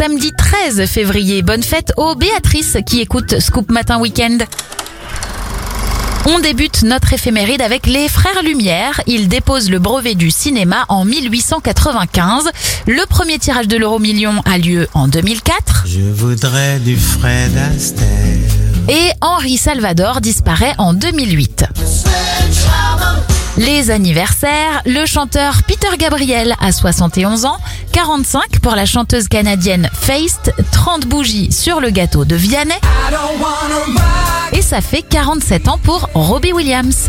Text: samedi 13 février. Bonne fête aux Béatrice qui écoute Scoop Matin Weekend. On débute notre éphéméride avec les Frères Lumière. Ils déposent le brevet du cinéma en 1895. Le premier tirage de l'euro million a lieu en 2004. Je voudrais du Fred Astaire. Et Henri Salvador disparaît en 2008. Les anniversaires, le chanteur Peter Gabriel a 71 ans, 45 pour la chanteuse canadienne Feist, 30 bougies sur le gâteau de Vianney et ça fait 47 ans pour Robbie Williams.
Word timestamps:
samedi 0.00 0.32
13 0.32 0.86
février. 0.86 1.42
Bonne 1.42 1.62
fête 1.62 1.92
aux 1.98 2.14
Béatrice 2.14 2.78
qui 2.86 3.00
écoute 3.00 3.38
Scoop 3.38 3.70
Matin 3.70 4.00
Weekend. 4.00 4.44
On 6.24 6.38
débute 6.38 6.84
notre 6.84 7.12
éphéméride 7.12 7.60
avec 7.60 7.86
les 7.86 8.08
Frères 8.08 8.42
Lumière. 8.42 9.02
Ils 9.06 9.28
déposent 9.28 9.68
le 9.68 9.78
brevet 9.78 10.14
du 10.14 10.30
cinéma 10.30 10.86
en 10.88 11.04
1895. 11.04 12.48
Le 12.86 13.04
premier 13.04 13.38
tirage 13.38 13.68
de 13.68 13.76
l'euro 13.76 13.98
million 13.98 14.40
a 14.46 14.56
lieu 14.56 14.88
en 14.94 15.06
2004. 15.06 15.84
Je 15.86 16.00
voudrais 16.00 16.78
du 16.78 16.96
Fred 16.96 17.52
Astaire. 17.58 18.08
Et 18.88 19.10
Henri 19.20 19.58
Salvador 19.58 20.22
disparaît 20.22 20.72
en 20.78 20.94
2008. 20.94 21.66
Les 23.60 23.90
anniversaires, 23.90 24.80
le 24.86 25.04
chanteur 25.04 25.62
Peter 25.64 25.94
Gabriel 25.98 26.54
a 26.60 26.72
71 26.72 27.44
ans, 27.44 27.58
45 27.92 28.60
pour 28.60 28.74
la 28.74 28.86
chanteuse 28.86 29.28
canadienne 29.28 29.88
Feist, 29.92 30.52
30 30.72 31.06
bougies 31.06 31.52
sur 31.52 31.80
le 31.80 31.90
gâteau 31.90 32.24
de 32.24 32.36
Vianney 32.36 32.74
et 34.52 34.62
ça 34.62 34.80
fait 34.80 35.02
47 35.02 35.68
ans 35.68 35.78
pour 35.82 36.08
Robbie 36.14 36.52
Williams. 36.52 37.08